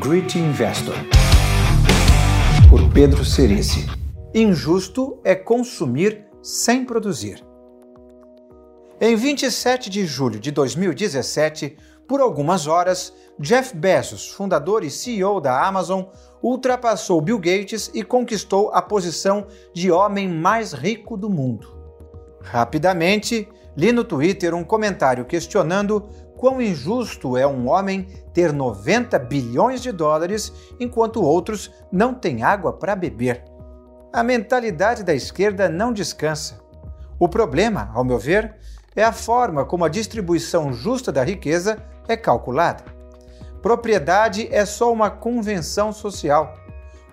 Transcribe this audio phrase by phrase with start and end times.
[0.00, 0.96] Great Investor,
[2.68, 3.86] por Pedro Cerici.
[4.34, 7.40] Injusto é consumir sem produzir.
[9.00, 11.76] Em 27 de julho de 2017,
[12.08, 16.06] por algumas horas, Jeff Bezos, fundador e CEO da Amazon,
[16.42, 21.72] ultrapassou Bill Gates e conquistou a posição de homem mais rico do mundo.
[22.42, 29.82] Rapidamente, li no Twitter um comentário questionando quão injusto é um homem ter 90 bilhões
[29.82, 33.44] de dólares enquanto outros não têm água para beber.
[34.12, 36.60] A mentalidade da esquerda não descansa.
[37.18, 38.56] O problema, ao meu ver,
[38.94, 42.84] é a forma como a distribuição justa da riqueza é calculada.
[43.62, 46.54] Propriedade é só uma convenção social.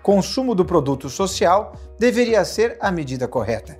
[0.03, 3.79] Consumo do produto social deveria ser a medida correta.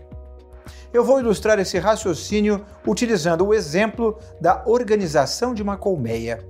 [0.94, 6.46] Eu vou ilustrar esse raciocínio utilizando o exemplo da organização de uma colmeia.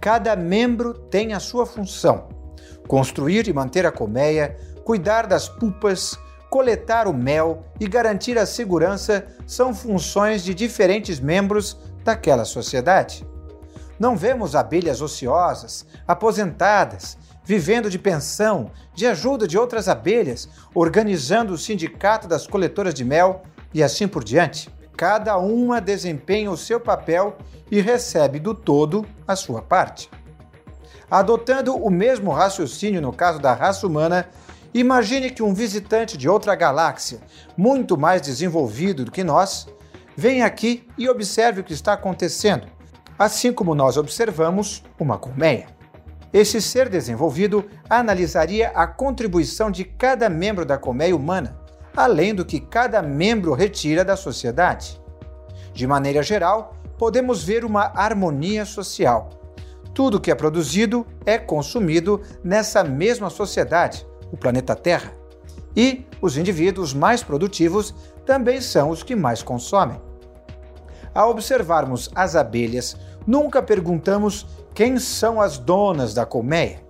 [0.00, 2.28] Cada membro tem a sua função:
[2.86, 9.26] construir e manter a colmeia, cuidar das pupas, coletar o mel e garantir a segurança
[9.46, 13.26] são funções de diferentes membros daquela sociedade.
[13.98, 21.58] Não vemos abelhas ociosas, aposentadas, vivendo de pensão, de ajuda de outras abelhas, organizando o
[21.58, 24.68] sindicato das coletoras de mel e assim por diante.
[24.96, 27.38] Cada uma desempenha o seu papel
[27.70, 30.10] e recebe do todo a sua parte.
[31.10, 34.28] Adotando o mesmo raciocínio no caso da raça humana,
[34.74, 37.18] imagine que um visitante de outra galáxia,
[37.56, 39.66] muito mais desenvolvido do que nós,
[40.14, 42.66] venha aqui e observe o que está acontecendo,
[43.18, 45.66] assim como nós observamos uma colmeia.
[46.32, 51.58] Esse ser desenvolvido analisaria a contribuição de cada membro da colmeia humana,
[51.96, 55.00] além do que cada membro retira da sociedade.
[55.72, 59.30] De maneira geral, podemos ver uma harmonia social.
[59.94, 65.12] Tudo que é produzido é consumido nessa mesma sociedade, o planeta Terra.
[65.74, 67.94] E os indivíduos mais produtivos
[68.26, 70.00] também são os que mais consomem.
[71.14, 72.96] Ao observarmos as abelhas,
[73.28, 76.80] nunca perguntamos quem são as donas da colmeia?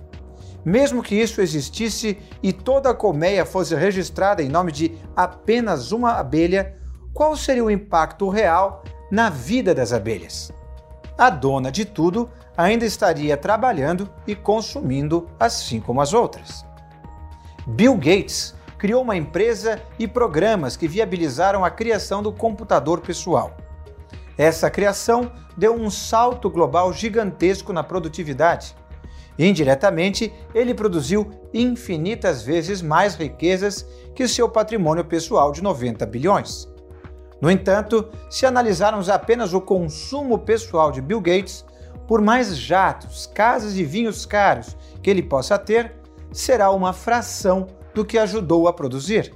[0.65, 6.13] Mesmo que isso existisse e toda a colmeia fosse registrada em nome de apenas uma
[6.13, 6.77] abelha,
[7.13, 10.53] qual seria o impacto real na vida das abelhas?
[11.17, 16.65] A dona de tudo ainda estaria trabalhando e consumindo assim como as outras.
[17.67, 23.57] Bill Gates criou uma empresa e programas que viabilizaram a criação do computador pessoal.
[24.39, 28.77] Essa criação deu um salto global gigantesco na produtividade.
[29.37, 33.85] Indiretamente, ele produziu infinitas vezes mais riquezas
[34.15, 36.69] que seu patrimônio pessoal de 90 bilhões.
[37.41, 41.65] No entanto, se analisarmos apenas o consumo pessoal de Bill Gates,
[42.07, 45.95] por mais jatos, casas e vinhos caros que ele possa ter,
[46.33, 49.35] será uma fração do que ajudou a produzir.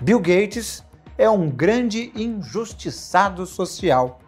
[0.00, 0.84] Bill Gates
[1.16, 4.20] é um grande injustiçado social.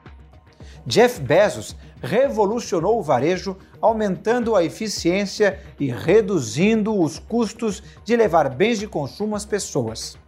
[0.86, 8.78] Jeff Bezos revolucionou o varejo, aumentando a eficiência e reduzindo os custos de levar bens
[8.78, 10.18] de consumo às pessoas.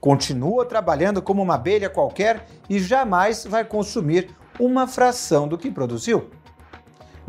[0.00, 6.30] Continua trabalhando como uma abelha qualquer e jamais vai consumir uma fração do que produziu.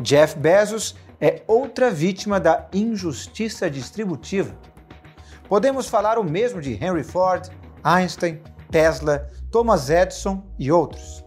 [0.00, 4.56] Jeff Bezos é outra vítima da injustiça distributiva.
[5.48, 7.48] Podemos falar o mesmo de Henry Ford,
[7.82, 8.40] Einstein,
[8.70, 11.24] Tesla, Thomas Edison e outros.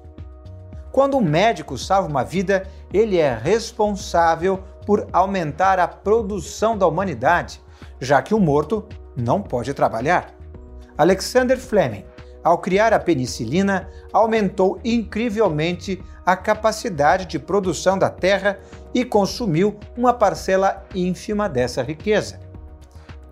[0.91, 7.61] Quando um médico salva uma vida, ele é responsável por aumentar a produção da humanidade,
[7.99, 8.85] já que o morto
[9.15, 10.35] não pode trabalhar.
[10.97, 12.05] Alexander Fleming,
[12.43, 18.59] ao criar a penicilina, aumentou incrivelmente a capacidade de produção da terra
[18.93, 22.39] e consumiu uma parcela ínfima dessa riqueza.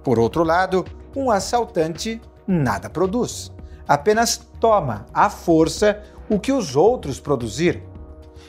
[0.03, 3.51] Por outro lado, um assaltante nada produz,
[3.89, 7.81] apenas toma à força o que os outros produziram.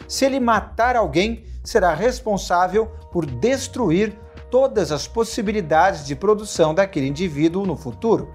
[0.06, 4.18] Se ele matar alguém, será responsável por destruir
[4.50, 8.34] todas as possibilidades de produção daquele indivíduo no futuro.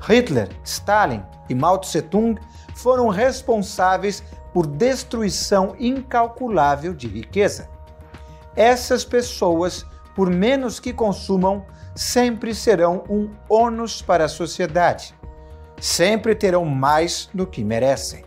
[0.00, 2.40] Hitler, Stalin e Mao Tse-tung
[2.74, 4.22] foram responsáveis
[4.54, 7.68] por destruição incalculável de riqueza.
[8.56, 9.84] Essas pessoas,
[10.14, 15.17] por menos que consumam, sempre serão um ônus para a sociedade.
[15.80, 18.24] Sempre terão mais do que merecem.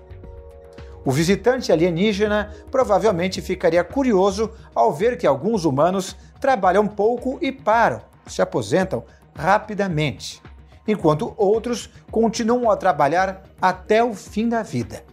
[1.03, 8.01] O visitante alienígena provavelmente ficaria curioso ao ver que alguns humanos trabalham pouco e param,
[8.27, 9.03] se aposentam
[9.35, 10.41] rapidamente,
[10.87, 15.03] enquanto outros continuam a trabalhar até o fim da vida.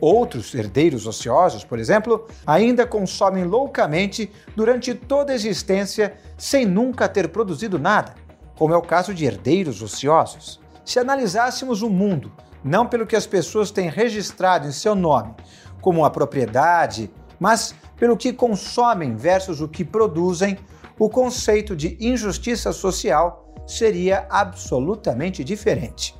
[0.00, 7.28] Outros herdeiros ociosos, por exemplo, ainda consomem loucamente durante toda a existência sem nunca ter
[7.28, 8.16] produzido nada,
[8.56, 10.61] como é o caso de herdeiros ociosos.
[10.84, 12.32] Se analisássemos o mundo
[12.64, 15.34] não pelo que as pessoas têm registrado em seu nome,
[15.80, 20.58] como a propriedade, mas pelo que consomem versus o que produzem,
[20.98, 26.14] o conceito de injustiça social seria absolutamente diferente.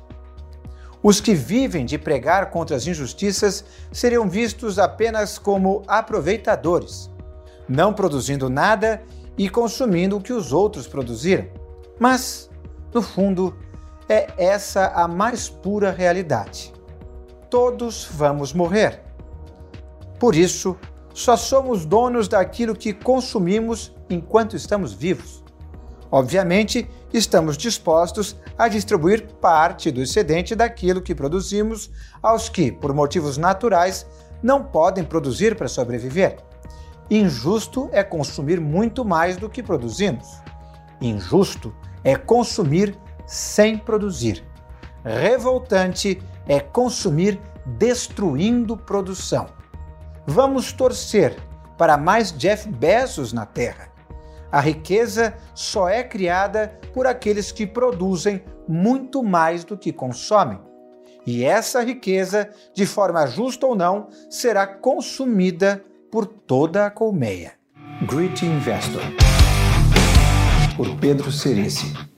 [1.01, 7.09] Os que vivem de pregar contra as injustiças seriam vistos apenas como aproveitadores,
[7.67, 9.03] não produzindo nada
[9.37, 11.47] e consumindo o que os outros produziram.
[11.99, 12.49] Mas,
[12.93, 13.55] no fundo,
[14.09, 16.73] é essa a mais pura realidade.
[17.49, 19.01] Todos vamos morrer.
[20.19, 20.77] Por isso,
[21.13, 25.43] só somos donos daquilo que consumimos enquanto estamos vivos.
[26.11, 31.89] Obviamente, estamos dispostos a distribuir parte do excedente daquilo que produzimos
[32.21, 34.05] aos que, por motivos naturais,
[34.41, 36.37] não podem produzir para sobreviver.
[37.09, 40.27] Injusto é consumir muito mais do que produzimos.
[41.01, 41.73] Injusto
[42.03, 42.97] é consumir
[43.33, 44.45] sem produzir.
[45.03, 49.47] Revoltante é consumir destruindo produção.
[50.25, 51.35] Vamos torcer
[51.75, 53.91] para mais Jeff Bezos na Terra.
[54.51, 60.59] A riqueza só é criada por aqueles que produzem muito mais do que consomem.
[61.25, 67.53] E essa riqueza, de forma justa ou não, será consumida por toda a colmeia.
[68.07, 69.01] Great Investor,
[70.77, 72.12] por Pedro Cerici.